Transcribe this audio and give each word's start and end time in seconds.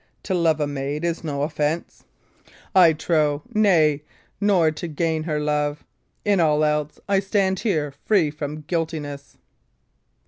To 0.23 0.33
love 0.33 0.59
a 0.59 0.65
maid 0.65 1.05
is 1.05 1.23
no 1.23 1.43
offence, 1.43 2.05
I 2.73 2.91
trow 2.91 3.43
nay, 3.53 4.01
nor 4.39 4.71
to 4.71 4.87
gain 4.87 5.21
her 5.25 5.39
love. 5.39 5.83
In 6.25 6.39
all 6.39 6.63
else, 6.65 6.99
I 7.07 7.19
stand 7.19 7.59
here 7.59 7.93
free 8.07 8.31
from 8.31 8.61
guiltiness." 8.61 9.37